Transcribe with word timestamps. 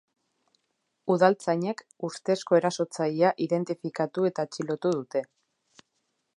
Udaltzainek 1.15 1.83
ustezko 2.09 2.59
erasotzailea 2.61 3.31
identifikatu 3.47 4.29
eta 4.31 4.47
atxilotu 4.49 4.95
dute. 4.99 5.27